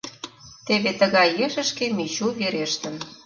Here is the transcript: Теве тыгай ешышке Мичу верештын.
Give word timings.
Теве 0.65 0.91
тыгай 0.99 1.29
ешышке 1.45 1.85
Мичу 1.95 2.27
верештын. 2.39 2.95